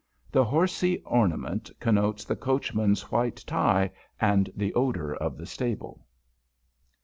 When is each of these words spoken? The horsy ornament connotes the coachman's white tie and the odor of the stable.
The 0.31 0.43
horsy 0.45 0.97
ornament 1.05 1.69
connotes 1.79 2.25
the 2.25 2.35
coachman's 2.35 3.11
white 3.11 3.43
tie 3.45 3.91
and 4.19 4.49
the 4.55 4.73
odor 4.73 5.13
of 5.13 5.37
the 5.37 5.45
stable. 5.45 6.07